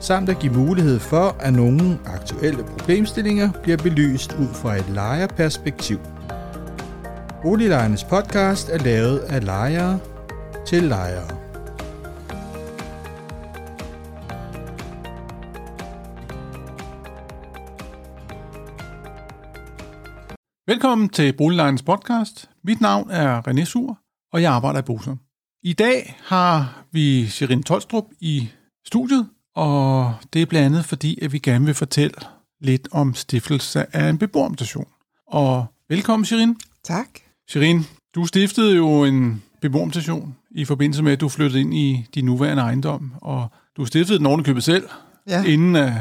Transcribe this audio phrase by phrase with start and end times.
[0.00, 5.98] samt at give mulighed for, at nogle aktuelle problemstillinger bliver belyst ud fra et lejerperspektiv.
[7.42, 9.98] Boliglejernes podcast er lavet af lejere
[10.66, 11.38] til lejere.
[20.66, 22.50] Velkommen til Boliglejernes podcast.
[22.64, 23.98] Mit navn er René Sur,
[24.32, 25.18] og jeg arbejder i Bosom.
[25.62, 28.48] I dag har vi Shirin Tolstrup i
[28.86, 32.14] studiet, og det er blandt andet fordi, at vi gerne vil fortælle
[32.60, 34.86] lidt om stiftelse af en beboerorganisation.
[35.26, 36.56] Og velkommen, Shirin.
[36.84, 37.06] Tak.
[37.48, 42.24] Shirin, du stiftede jo en beboerorganisation i forbindelse med, at du flyttede ind i din
[42.24, 44.88] nuværende ejendom, og du stiftede den ovenikøbet selv,
[45.28, 45.44] Ja.
[45.44, 45.92] inden at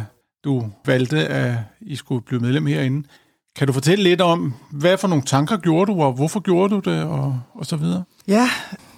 [0.43, 3.07] du valgte, at I skulle blive medlem herinde.
[3.55, 6.79] Kan du fortælle lidt om, hvad for nogle tanker gjorde du, og hvorfor gjorde du
[6.91, 8.03] det, og, og så videre?
[8.27, 8.49] Ja,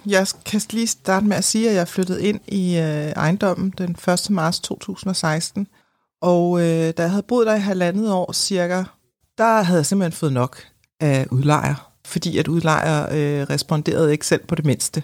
[0.06, 3.96] jeg kan lige starte med at sige, at jeg flyttede ind i øh, ejendommen den
[4.08, 4.30] 1.
[4.30, 5.66] marts 2016.
[6.22, 8.84] Og øh, da jeg havde boet der i halvandet år cirka,
[9.38, 10.62] der havde jeg simpelthen fået nok
[11.00, 11.90] af udlejer.
[12.06, 15.02] Fordi at udlejer øh, responderede ikke selv på det mindste.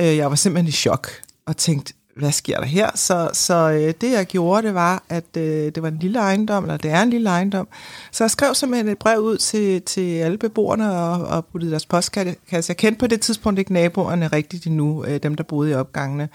[0.00, 1.10] Øh, jeg var simpelthen i chok
[1.46, 2.90] og tænkte, hvad sker der her?
[2.94, 6.64] Så, så øh, det jeg gjorde, det var, at øh, det var en lille ejendom,
[6.64, 7.68] eller det er en lille ejendom.
[8.12, 11.86] Så jeg skrev simpelthen et brev ud til, til alle beboerne og, og puttede deres
[11.86, 12.36] postkasse.
[12.52, 16.28] Jeg kendte på det tidspunkt ikke naboerne rigtigt endnu, øh, dem der boede i opgangene.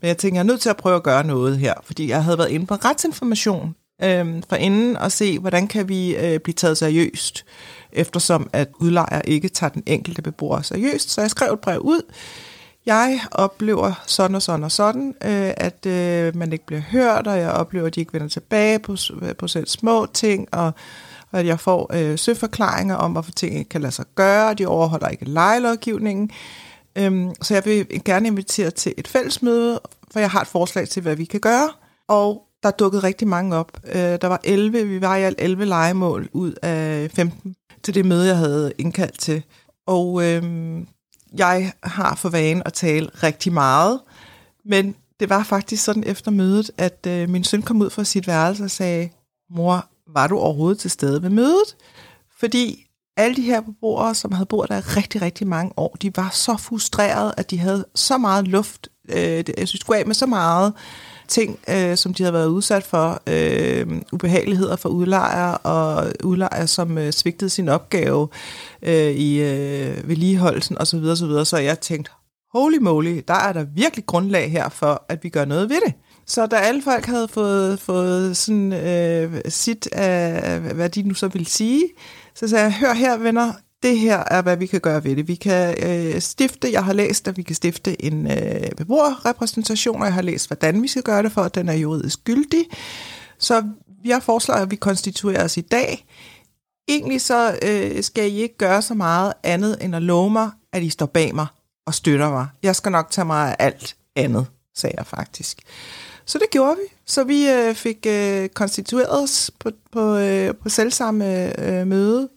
[0.00, 2.24] Men jeg tænkte, jeg er nødt til at prøve at gøre noget her, fordi jeg
[2.24, 6.54] havde været inde på retsinformation øh, for inden og se, hvordan kan vi øh, blive
[6.54, 7.44] taget seriøst,
[7.92, 11.10] eftersom at udlejer ikke tager den enkelte beboer seriøst.
[11.10, 12.00] Så jeg skrev et brev ud,
[12.86, 17.38] jeg oplever sådan og sådan og sådan, øh, at øh, man ikke bliver hørt, og
[17.38, 18.96] jeg oplever, at de ikke vender tilbage på,
[19.38, 20.72] på selv små ting, og,
[21.32, 24.66] og at jeg får øh, søforklaringer om, hvorfor ting ikke kan lade sig gøre, de
[24.66, 26.30] overholder ikke lejelovgivningen.
[26.98, 29.80] Øhm, så jeg vil gerne invitere til et fællesmøde,
[30.10, 31.68] for jeg har et forslag til, hvad vi kan gøre.
[32.08, 33.80] Og der dukkede rigtig mange op.
[33.84, 38.04] Øh, der var 11, vi var i alt 11 legemål ud af 15 til det
[38.04, 39.42] møde, jeg havde indkaldt til.
[39.86, 40.86] Og øhm,
[41.38, 44.00] jeg har for vane at tale rigtig meget,
[44.64, 48.26] men det var faktisk sådan efter mødet, at øh, min søn kom ud fra sit
[48.26, 49.08] værelse og sagde,
[49.50, 51.76] mor, var du overhovedet til stede ved mødet?
[52.38, 52.86] Fordi
[53.16, 56.56] alle de her beboere, som havde boet der rigtig, rigtig mange år, de var så
[56.56, 58.88] frustrerede, at de havde så meget luft.
[59.08, 60.72] Øh, jeg synes, skulle af med så meget
[61.28, 63.22] ting, øh, som de havde været udsat for.
[63.26, 68.28] Øh, ubehageligheder for udlejere, og udlejere, som øh, svigtede sin opgave
[68.82, 70.98] øh, i øh, vedligeholdelsen osv.
[70.98, 71.14] osv.
[71.16, 72.10] Så, så jeg tænkte,
[72.52, 75.94] holy moly, der er der virkelig grundlag her for, at vi gør noget ved det.
[76.26, 81.28] Så da alle folk havde fået, fået sådan, øh, sit af, hvad de nu så
[81.28, 81.84] ville sige,
[82.34, 83.52] så sagde jeg, hør her venner,
[83.86, 85.28] det her er, hvad vi kan gøre ved det.
[85.28, 90.06] Vi kan øh, stifte, jeg har læst, at vi kan stifte en øh, beboerrepræsentation, og
[90.06, 92.64] jeg har læst, hvordan vi skal gøre det for, at den er juridisk gyldig.
[93.38, 93.64] Så
[94.04, 96.06] jeg foreslår, at vi konstituerer os i dag.
[96.88, 100.82] Egentlig så øh, skal I ikke gøre så meget andet, end at love mig, at
[100.82, 101.46] I står bag mig
[101.86, 102.46] og støtter mig.
[102.62, 105.62] Jeg skal nok tage mig af alt andet, sagde jeg faktisk.
[106.26, 106.96] Så det gjorde vi.
[107.06, 112.28] Så vi øh, fik øh, konstitueret os på, på, øh, på selvsamme øh, møde.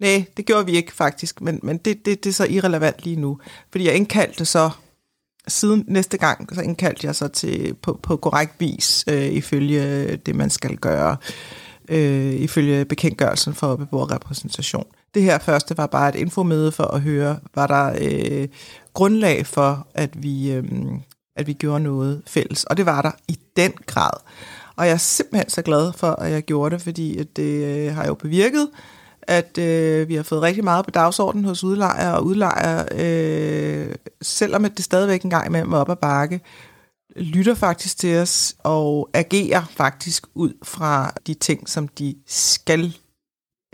[0.00, 3.16] Nej, det gjorde vi ikke faktisk, men, men det, det, det er så irrelevant lige
[3.16, 3.38] nu.
[3.70, 4.70] Fordi jeg indkaldte så,
[5.48, 10.34] siden næste gang, så indkaldte jeg så til, på, på korrekt vis, øh, ifølge det,
[10.36, 11.16] man skal gøre,
[11.88, 14.86] øh, ifølge bekendtgørelsen for beboerrepræsentation.
[15.14, 18.48] Det her første var bare et infomøde for at høre, var der øh,
[18.94, 20.64] grundlag for, at vi, øh,
[21.36, 22.64] at vi gjorde noget fælles.
[22.64, 24.12] Og det var der i den grad.
[24.76, 27.94] Og jeg er simpelthen så glad for, at jeg gjorde det, fordi at det øh,
[27.94, 28.68] har jo bevirket,
[29.28, 34.64] at øh, vi har fået rigtig meget på dagsordenen hos udlejere og udlejere, øh, selvom
[34.64, 36.40] at det stadigvæk en gang imellem er op ad bakke,
[37.16, 42.96] lytter faktisk til os og agerer faktisk ud fra de ting, som de skal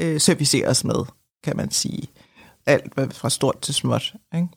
[0.00, 1.04] øh, serviceres med,
[1.44, 2.08] kan man sige.
[2.66, 4.14] Alt fra stort til småt.
[4.34, 4.48] Ikke?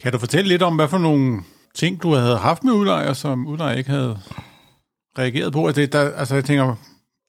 [0.00, 1.42] Kan du fortælle lidt om, hvad for nogle
[1.74, 4.18] ting, du havde haft med udlejer, som udlejer ikke havde
[5.18, 5.66] reageret på?
[5.66, 6.76] Altså, det, der, altså jeg tænker,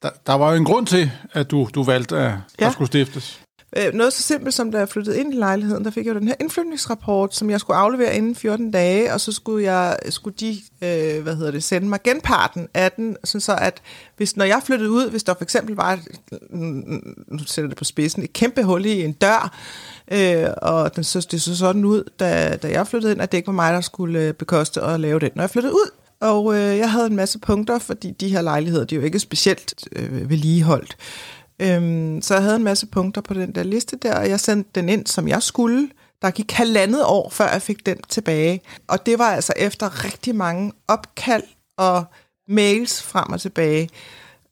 [0.02, 2.66] der, der var jo en grund til, at du, du valgte at, ja.
[2.66, 3.40] At skulle stiftes.
[3.76, 6.18] Øh, noget så simpelt som, da jeg flyttede ind i lejligheden, der fik jeg jo
[6.18, 10.36] den her indflytningsrapport, som jeg skulle aflevere inden 14 dage, og så skulle, jeg, skulle
[10.40, 10.50] de
[10.82, 13.82] øh, hvad hedder det, sende mig genparten af den, sådan så at
[14.16, 16.00] hvis, når jeg flyttede ud, hvis der for eksempel var, et,
[17.28, 19.56] nu sætter det på spidsen, et kæmpe hul i en dør,
[20.12, 23.38] øh, og den, så, det så sådan ud, da, da jeg flyttede ind, at det
[23.38, 25.90] ikke var mig, der skulle øh, bekoste at lave det, når jeg flyttede ud.
[26.20, 29.18] Og øh, jeg havde en masse punkter, fordi de her lejligheder, de er jo ikke
[29.18, 30.96] specielt øh, vedligeholdt.
[31.60, 34.70] Øhm, så jeg havde en masse punkter på den der liste der, og jeg sendte
[34.74, 35.88] den ind, som jeg skulle.
[36.22, 38.60] Der gik halvandet år, før jeg fik den tilbage.
[38.88, 41.42] Og det var altså efter rigtig mange opkald
[41.76, 42.04] og
[42.48, 43.88] mails frem og tilbage.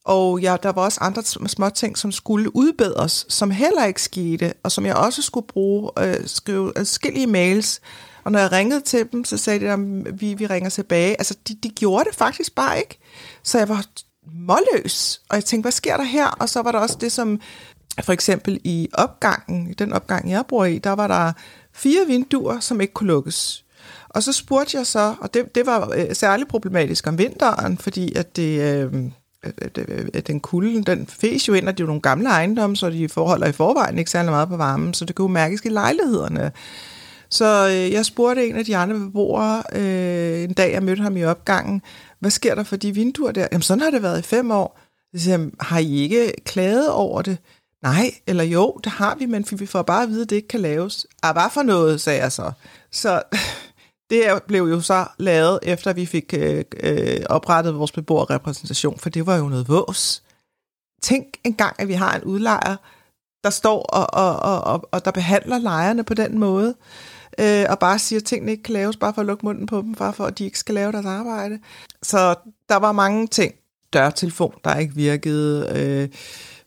[0.04, 4.52] Og ja, der var også andre små ting, som skulle udbedres, som heller ikke skete,
[4.62, 7.80] og som jeg også skulle bruge, øh, skrive adskillige mails.
[8.26, 11.11] Og når jeg ringede til dem, så sagde de, at vi, vi ringer tilbage.
[11.11, 12.99] Altså, de, de gjorde det faktisk bare ikke.
[13.43, 13.84] Så jeg var
[14.34, 16.26] målløs, og jeg tænkte, hvad sker der her?
[16.26, 17.40] Og så var der også det, som
[18.02, 21.32] for eksempel i opgangen, i den opgang, jeg bor i, der var der
[21.73, 23.64] fire vinduer, som ikke kunne lukkes.
[24.08, 28.14] Og så spurgte jeg så, og det, det var øh, særligt problematisk om vinteren, fordi
[28.14, 28.61] at det...
[28.61, 28.94] Øh,
[29.44, 32.76] øh, øh den kulde, den fæs jo ind, og det er jo nogle gamle ejendomme,
[32.76, 35.61] så de forholder i forvejen ikke særlig meget på varmen, så det kunne jo mærkes
[35.64, 36.52] i lejlighederne.
[37.31, 41.17] Så øh, jeg spurgte en af de andre beboere, øh, en dag jeg mødte ham
[41.17, 41.82] i opgangen,
[42.20, 43.49] hvad sker der for de vinduer der?
[43.52, 44.81] Jamen sådan har det været i fem år.
[45.14, 47.38] Så siger jeg, har I ikke klaget over det?
[47.82, 50.49] Nej, eller jo, det har vi, men vi får bare at vide, at det ikke
[50.49, 51.06] kan laves.
[51.23, 52.52] Ah, hvad for noget, sagde jeg så.
[52.93, 53.23] Så
[54.11, 59.26] det blev jo så lavet, efter vi fik øh, øh, oprettet vores beboerrepræsentation, for det
[59.26, 60.23] var jo noget vås.
[61.02, 62.76] Tænk engang, at vi har en udlejer,
[63.44, 66.75] der står og, og, og, og, og der behandler lejerne på den måde,
[67.41, 69.83] øh, og bare siger, at tingene ikke kan laves, bare for at lukke munden på
[69.83, 71.59] dem, bare for at de ikke skal lave deres arbejde.
[72.03, 72.35] Så
[72.69, 73.55] der var mange ting.
[73.93, 76.09] Dørtelefon, der ikke virkede, øh,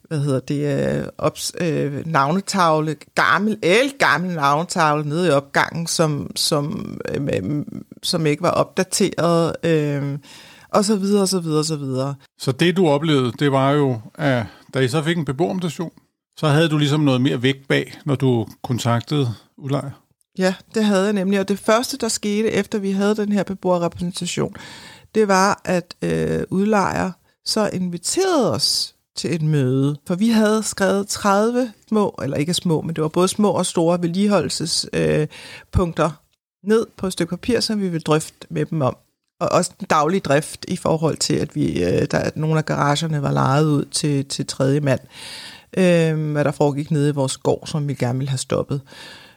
[0.10, 6.32] hvad hedder det, øh, ops, øh, navnetavle, gammel, el gammel navnetavle nede i opgangen, som,
[6.36, 7.66] som, øh,
[8.04, 10.18] som ikke var opdateret, øh,
[10.70, 12.16] og så videre, og så videre, og så videre.
[12.40, 15.92] Så det, du oplevede, det var jo, at da I så fik en beboermutation,
[16.38, 19.28] så havde du ligesom noget mere vægt bag, når du kontaktede
[19.58, 19.92] udlejer?
[20.40, 21.40] Ja, det havde jeg nemlig.
[21.40, 24.56] Og det første, der skete, efter vi havde den her beboerrepræsentation,
[25.16, 27.12] det var, at øh, udlejer
[27.46, 29.98] så inviterede os til et møde.
[30.08, 33.66] For vi havde skrevet 30 små, eller ikke små, men det var både små og
[33.66, 36.12] store vedligeholdelsespunkter øh,
[36.70, 38.98] ned på et stykke papir, som vi ville drøfte med dem om.
[39.40, 42.66] Og også den daglige drift i forhold til, at vi, øh, der, at nogle af
[42.66, 45.00] garagerne var lejet ud til, til tredje mand
[45.78, 48.82] øh, hvad der foregik nede i vores gård, som vi gerne ville have stoppet.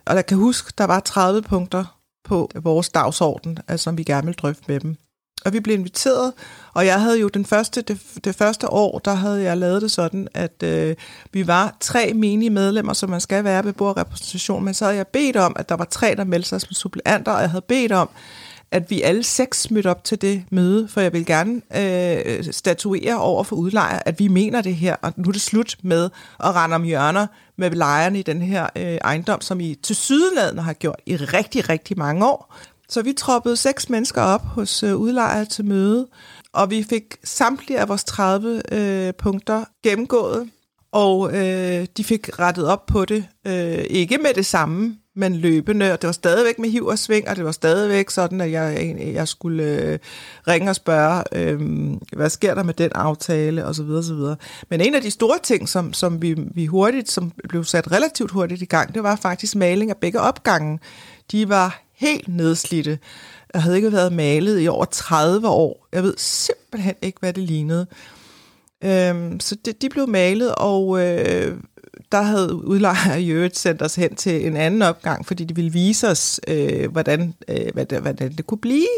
[0.07, 4.25] Og jeg kan huske, der var 30 punkter på vores dagsorden, altså, som vi gerne
[4.25, 4.97] ville drøfte med dem.
[5.45, 6.33] Og vi blev inviteret,
[6.75, 9.91] og jeg havde jo den første, det, det første år, der havde jeg lavet det
[9.91, 10.97] sådan, at øh,
[11.33, 15.07] vi var tre menige medlemmer, som man skal være ved bordrepræsentation, men så havde jeg
[15.07, 17.93] bedt om, at der var tre, der meldte sig som suppleanter, og jeg havde bedt
[17.93, 18.11] om,
[18.73, 23.21] at vi alle seks mødte op til det møde, for jeg vil gerne øh, statuere
[23.21, 26.11] over for udlejer, at vi mener det her, og nu er det slut med
[26.45, 27.27] at rende om hjørner
[27.59, 31.69] med lejerne i den her øh, ejendom, som I til sydeladende har gjort i rigtig,
[31.69, 32.55] rigtig mange år.
[32.89, 36.09] Så vi troppede seks mennesker op hos øh, udlejer til møde,
[36.53, 40.51] og vi fik samtlige af vores 30 øh, punkter gennemgået,
[40.93, 43.25] og øh, de fik rettet op på det.
[43.47, 47.29] Øh, ikke med det samme, men løbende, og det var stadigvæk med hiv og sving,
[47.29, 49.99] og det var stadigvæk sådan, at jeg, jeg skulle øh,
[50.49, 51.61] ringe og spørge, øh,
[52.17, 54.37] hvad sker der med den aftale, og så videre, så videre.
[54.69, 58.31] Men en af de store ting, som, som vi, vi hurtigt, som blev sat relativt
[58.31, 60.79] hurtigt i gang, det var faktisk maling af begge opgange.
[61.33, 62.99] De var helt nedslidte.
[63.55, 65.89] Jeg havde ikke været malet i over 30 år.
[65.93, 67.87] Jeg ved simpelthen ikke, hvad det lignede.
[68.85, 71.57] Øhm, så det, de blev malet, og øh,
[72.13, 75.73] der havde udlejer i øvrigt sendt os hen til en anden opgang, fordi de ville
[75.73, 78.89] vise os, øh, hvordan, øh, hvad det, hvordan det kunne blive.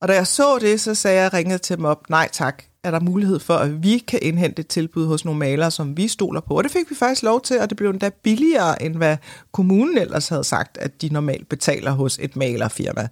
[0.00, 2.90] Og da jeg så det, så sagde jeg, ringede til dem op, nej tak, er
[2.90, 6.40] der mulighed for, at vi kan indhente et tilbud hos nogle malere, som vi stoler
[6.40, 6.54] på.
[6.54, 9.16] Og det fik vi faktisk lov til, og det blev endda billigere, end hvad
[9.52, 13.08] kommunen ellers havde sagt, at de normalt betaler hos et malerfirma.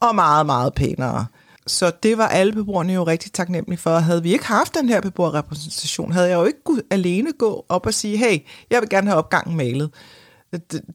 [0.00, 1.26] Og meget, meget pænere.
[1.66, 3.98] Så det var alle beboerne jo rigtig taknemmelige for.
[3.98, 7.86] Havde vi ikke haft den her beboerrepræsentation, havde jeg jo ikke kunne alene gå op
[7.86, 8.38] og sige, hey,
[8.70, 9.90] jeg vil gerne have opgangen malet.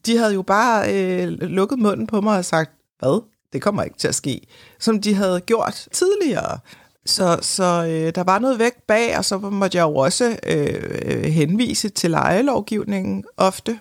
[0.06, 3.22] De havde jo bare øh, lukket munden på mig og sagt, hvad?
[3.52, 4.40] Det kommer ikke til at ske.
[4.78, 6.58] Som de havde gjort tidligere.
[7.06, 11.24] Så, så øh, der var noget væk bag, og så måtte jeg jo også øh,
[11.24, 13.78] henvise til lejelovgivningen ofte.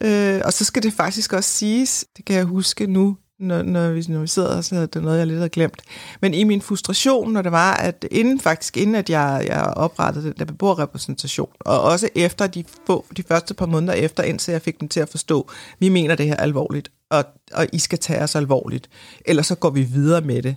[0.00, 3.90] Øh, og så skal det faktisk også siges, det kan jeg huske nu, når, når,
[3.90, 5.82] vi, når vi sidder, så er det noget, jeg lidt har glemt.
[6.20, 10.24] Men i min frustration, når det var, at inden faktisk, inden at jeg, jeg oprettede
[10.24, 14.62] den der beboerrepræsentation, og også efter de, få, de første par måneder efter, indtil jeg
[14.62, 18.22] fik dem til at forstå, vi mener det her alvorligt, og, og I skal tage
[18.22, 18.90] os alvorligt,
[19.24, 20.56] ellers så går vi videre med det.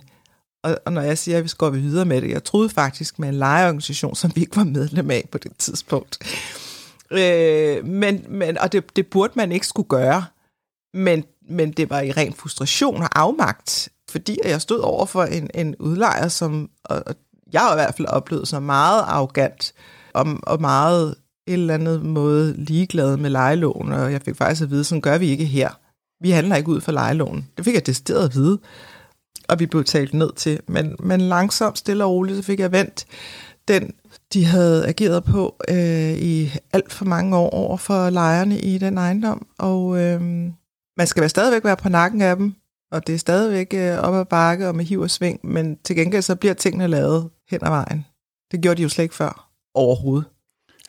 [0.62, 3.18] Og, og når jeg siger, at vi skal gå videre med det, jeg troede faktisk
[3.18, 6.18] med en lejeorganisation, som vi ikke var medlem af på det tidspunkt.
[7.10, 10.24] Øh, men, men, og det, det burde man ikke skulle gøre.
[10.94, 15.50] Men, men det var i ren frustration og afmagt, fordi jeg stod over for en,
[15.54, 17.14] en udlejer, som og, og
[17.52, 19.72] jeg i hvert fald oplevede som meget arrogant
[20.14, 21.14] og, og meget
[21.46, 25.18] et eller andet måde ligeglad med lejeloven, og jeg fik faktisk at vide, sådan gør
[25.18, 25.70] vi ikke her.
[26.20, 27.48] Vi handler ikke ud for lejeloven.
[27.56, 28.58] Det fik jeg decideret at vide,
[29.48, 30.60] og vi blev talt ned til.
[30.68, 33.06] Men, men langsomt, stille og roligt, så fik jeg vendt
[33.68, 33.92] den,
[34.32, 38.98] de havde ageret på øh, i alt for mange år over for lejerne i den
[38.98, 40.50] ejendom, og øh,
[40.96, 42.54] man skal stadigvæk være på nakken af dem,
[42.92, 45.96] og det er stadigvæk øh, op ad bakke og med hiv og sving, men til
[45.96, 48.06] gengæld så bliver tingene lavet hen ad vejen.
[48.52, 50.28] Det gjorde de jo slet ikke før overhovedet.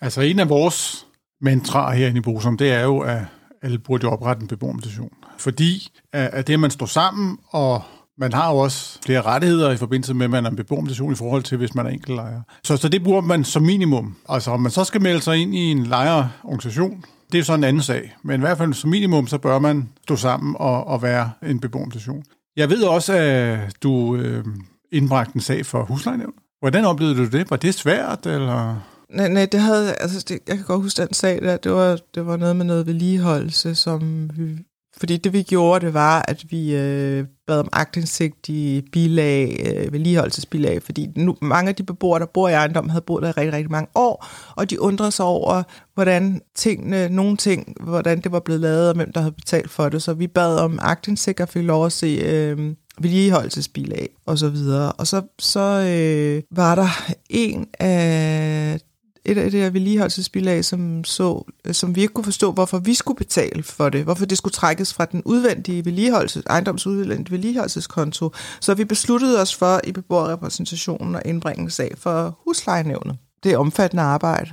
[0.02, 1.08] Altså en af vores
[1.42, 3.22] mantraer herinde i Bosom, det er jo, at
[3.62, 5.14] alle burde oprette en beboermutation.
[5.38, 7.82] Fordi at det, at man står sammen, og
[8.18, 11.16] man har jo også flere rettigheder i forbindelse med, at man er en beboermutation i
[11.16, 12.42] forhold til, hvis man er ejer.
[12.64, 14.16] Så, så det bruger man som minimum.
[14.30, 17.64] Altså om man så skal melde sig ind i en lejerorganisation, det er så en
[17.64, 18.16] anden sag.
[18.24, 21.60] Men i hvert fald som minimum, så bør man stå sammen og, og være en
[21.60, 22.24] beboermutation.
[22.56, 24.46] Jeg ved også, at du øh,
[24.92, 26.34] indbragte en sag for huslejenævn.
[26.60, 27.50] Hvordan oplevede du det?
[27.50, 28.88] Var det svært, eller...
[29.10, 32.00] Nej, nej, det havde, altså, det, jeg kan godt huske den sag der, det var,
[32.16, 34.58] det var noget med noget vedligeholdelse, som vi,
[34.98, 39.94] fordi det vi gjorde, det var, at vi øh, bad om agtindsigt i bilag, øh,
[39.94, 43.32] vedligeholdelsesbilag, fordi nu, mange af de beboere, der bor i ejendommen, havde boet der i
[43.32, 48.32] rigtig, rigtig mange år, og de undrede sig over, hvordan tingene, nogle ting, hvordan det
[48.32, 50.04] var blevet lavet, og hvem der havde betalt for det.
[50.04, 54.92] Så vi bad om agtindsigt og fik lov at se øh, vedligeholdelsesbilag og så videre.
[54.92, 58.80] Og så, så øh, var der en af
[59.26, 62.94] et af det her vedligeholdelsesbilag, som, så, øh, som vi ikke kunne forstå, hvorfor vi
[62.94, 68.32] skulle betale for det, hvorfor det skulle trækkes fra den udvendige vedligeholdelses, ejendomsudvendige vedligeholdelseskonto.
[68.60, 73.18] Så vi besluttede os for i beboerrepræsentationen at indbringe en sag for huslejenævnet.
[73.44, 74.52] Det er omfattende arbejde,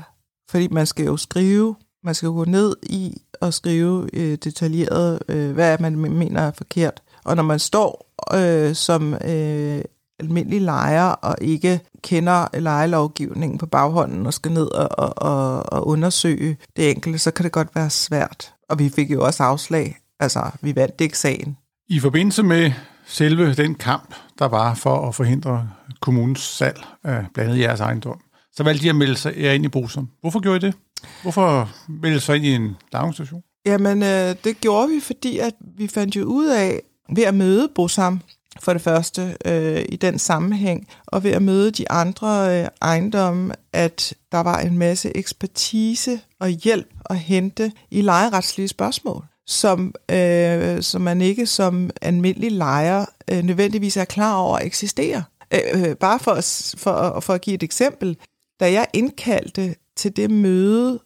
[0.50, 5.52] fordi man skal jo skrive, man skal gå ned i og skrive øh, detaljeret, øh,
[5.52, 7.02] hvad man mener er forkert.
[7.25, 9.82] Og når man står øh, som øh,
[10.18, 16.56] almindelig lejer og ikke kender lejelovgivningen på baghånden og skal ned og, og, og undersøge
[16.76, 18.52] det enkelte, så kan det godt være svært.
[18.68, 19.96] Og vi fik jo også afslag.
[20.20, 21.56] Altså, vi vandt ikke sagen.
[21.88, 22.72] I forbindelse med
[23.06, 25.68] selve den kamp, der var for at forhindre
[26.00, 28.20] kommunens salg af blandt andet jeres ejendom,
[28.52, 30.08] så valgte de at melde sig ind i Bosom.
[30.20, 30.75] Hvorfor gjorde I det?
[31.22, 33.42] Hvorfor meldte sig ind i en daginstitution?
[33.66, 36.82] Jamen, øh, det gjorde vi, fordi at vi fandt jo ud af,
[37.14, 38.20] ved at møde Bosam,
[38.62, 43.54] for det første øh, i den sammenhæng, og ved at møde de andre øh, ejendomme,
[43.72, 50.82] at der var en masse ekspertise og hjælp at hente i lejeretslige spørgsmål, som, øh,
[50.82, 55.22] som man ikke som almindelig lejer øh, nødvendigvis er klar over eksisterer.
[55.54, 56.40] Øh, øh, bare for,
[56.76, 58.16] for, for at give et eksempel,
[58.60, 61.00] da jeg indkaldte til det møde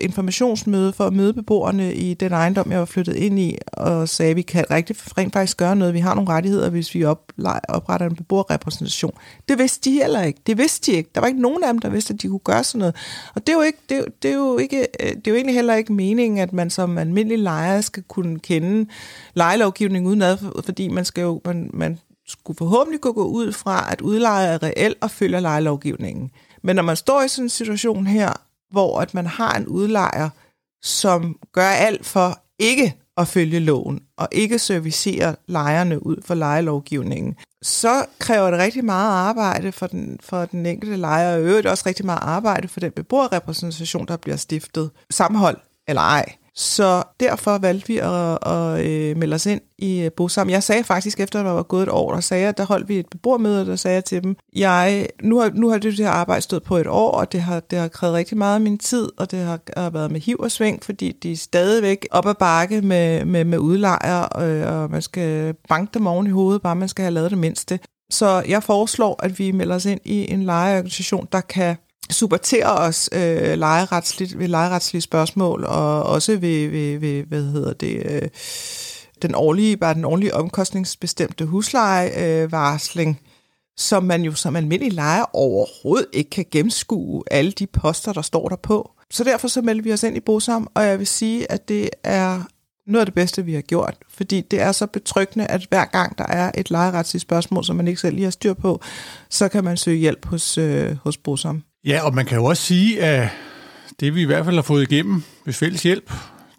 [0.00, 4.30] informationsmøde for at møde beboerne i den ejendom, jeg var flyttet ind i, og sagde,
[4.30, 5.94] at vi kan rigtig rent faktisk gøre noget.
[5.94, 7.04] Vi har nogle rettigheder, hvis vi
[7.68, 9.12] opretter en beboerrepræsentation.
[9.48, 10.40] Det vidste de heller ikke.
[10.46, 11.10] Det vidste de ikke.
[11.14, 12.96] Der var ikke nogen af dem, der vidste, at de kunne gøre sådan noget.
[13.34, 15.34] Og det er jo, ikke, det, er, det er jo, ikke, øh, det er jo
[15.34, 18.90] egentlig heller ikke meningen, at man som almindelig lejer skal kunne kende
[19.34, 24.00] lejelovgivning udenad, fordi man skal jo, man, man skulle forhåbentlig kunne gå ud fra, at
[24.00, 26.30] udlejer er reelt og følger lejelovgivningen.
[26.62, 28.32] Men når man står i sådan en situation her,
[28.70, 30.28] hvor at man har en udlejer,
[30.82, 37.36] som gør alt for ikke at følge loven og ikke servicere lejerne ud for lejelovgivningen,
[37.62, 41.84] så kræver det rigtig meget arbejde for den, for den enkelte lejer, og øvrigt også
[41.86, 45.58] rigtig meget arbejde for den beboerrepræsentation, der bliver stiftet, sammenhold
[45.88, 46.36] eller ej.
[46.58, 50.50] Så derfor valgte vi at, at, at melde os ind i øh, Bosam.
[50.50, 52.98] Jeg sagde faktisk, efter der var gået et år, der sagde jeg, der holdt vi
[52.98, 56.42] et beboermøde, der sagde jeg til dem, jeg, nu, har, nu har det her arbejde
[56.42, 59.08] stået på et år, og det har, det har krævet rigtig meget af min tid,
[59.16, 62.34] og det har, har været med hiv og sving, fordi de er stadigvæk op ad
[62.34, 66.62] bakke med, med, med udlejre, og, øh, og man skal banke dem oven i hovedet,
[66.62, 67.78] bare man skal have lavet det mindste.
[68.10, 71.76] Så jeg foreslår, at vi melder os ind i en lejeorganisation, der kan
[72.10, 78.02] supporterer os øh, lejeretsligt, ved lejeretslige spørgsmål, og også ved, ved, ved hvad hedder det,
[78.04, 78.28] øh,
[79.22, 83.30] den årlige, bare den årlige omkostningsbestemte huslejevarsling, øh,
[83.76, 88.48] som man jo som almindelig lejer overhovedet ikke kan gennemskue alle de poster, der står
[88.48, 88.90] der på.
[89.10, 91.90] Så derfor så melder vi os ind i Bosom, og jeg vil sige, at det
[92.04, 92.42] er
[92.86, 96.18] noget af det bedste, vi har gjort, fordi det er så betryggende, at hver gang
[96.18, 98.80] der er et lejeretsligt spørgsmål, som man ikke selv lige har styr på,
[99.30, 101.62] så kan man søge hjælp hos, øh, hos Bosom.
[101.86, 103.28] Ja, og man kan jo også sige, at
[104.00, 106.12] det vi i hvert fald har fået igennem ved fælles hjælp,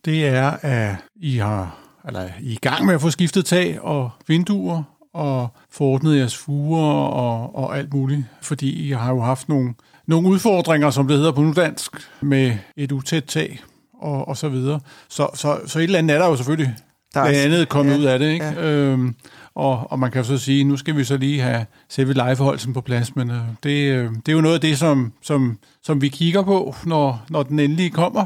[0.05, 3.81] det er, at I har eller I er i gang med at få skiftet tag
[3.81, 9.49] og vinduer og forordnet jeres fuger og, og alt muligt, fordi I har jo haft
[9.49, 9.73] nogle,
[10.05, 11.91] nogle udfordringer, som det hedder på nudansk,
[12.21, 13.59] med et utæt tag
[13.99, 14.79] og, og så videre.
[15.09, 16.75] Så, så, så et eller andet er der jo selvfølgelig
[17.23, 18.45] blandt andet kommet ja, ud af det, ikke?
[18.45, 18.63] Ja.
[18.63, 19.15] Øhm,
[19.55, 22.81] og, og man kan så sige, nu skal vi så lige have selve legeforholdelsen på
[22.81, 26.09] plads, men øh, det, øh, det er jo noget af det, som, som, som vi
[26.09, 28.25] kigger på, når, når den endelig kommer.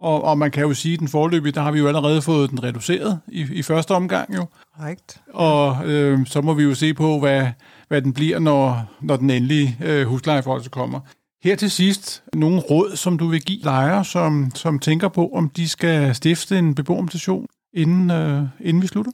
[0.00, 2.50] Og, og man kan jo sige, at den forløbige, der har vi jo allerede fået
[2.50, 4.46] den reduceret i, i første omgang jo.
[4.84, 5.20] Right.
[5.34, 7.46] Og øh, så må vi jo se på, hvad,
[7.88, 11.00] hvad den bliver, når, når den endelige øh, huslejeforhold kommer.
[11.42, 15.48] Her til sidst, nogle råd, som du vil give lejere, som, som tænker på, om
[15.48, 17.46] de skal stifte en beboermutation,
[17.78, 19.12] inden, øh, inden vi slutter?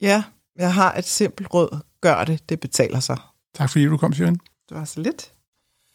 [0.00, 0.22] Ja,
[0.58, 1.78] jeg har et simpelt råd.
[2.00, 3.18] Gør det, det betaler sig.
[3.54, 4.34] Tak fordi du kom, Sjøren.
[4.68, 5.32] Det var så lidt.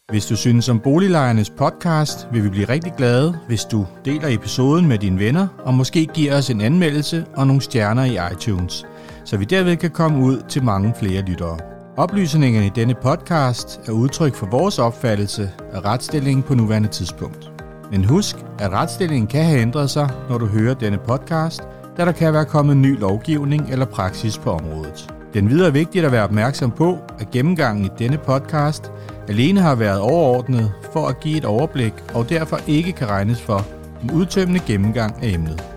[0.08, 4.88] Hvis du synes om Boliglejernes podcast, vil vi blive rigtig glade, hvis du deler episoden
[4.88, 8.86] med dine venner, og måske giver os en anmeldelse og nogle stjerner i iTunes,
[9.24, 11.58] så vi derved kan komme ud til mange flere lyttere.
[11.96, 17.52] Oplysningerne i denne podcast er udtryk for vores opfattelse af retsstillingen på nuværende tidspunkt.
[17.90, 21.62] Men husk, at retsstillingen kan have ændret sig, når du hører denne podcast,
[21.96, 25.14] da der kan være kommet ny lovgivning eller praksis på området.
[25.34, 28.92] Den videre er vigtigt at være opmærksom på, at gennemgangen i denne podcast
[29.28, 33.66] alene har været overordnet for at give et overblik og derfor ikke kan regnes for
[34.02, 35.71] en udtømmende gennemgang af emnet.